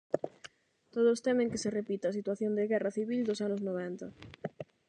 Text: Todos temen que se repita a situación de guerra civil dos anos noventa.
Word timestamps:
Todos 0.93 1.23
temen 1.27 1.51
que 1.51 1.61
se 1.63 1.73
repita 1.79 2.05
a 2.07 2.15
situación 2.17 2.51
de 2.55 2.69
guerra 2.71 2.95
civil 2.97 3.21
dos 3.29 3.39
anos 3.47 3.61
noventa. 3.67 4.07